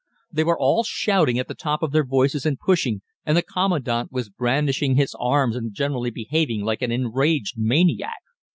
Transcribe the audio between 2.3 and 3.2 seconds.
and pushing,